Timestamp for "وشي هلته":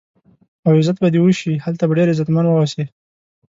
1.21-1.83